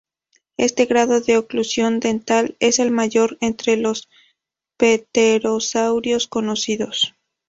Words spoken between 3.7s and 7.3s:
los pterosaurios conocidos.